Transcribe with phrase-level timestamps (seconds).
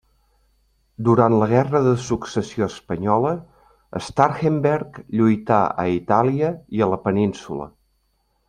[1.09, 3.33] Durant la Guerra de Successió Espanyola
[4.07, 7.73] Starhemberg lluità a Itàlia i a la Península.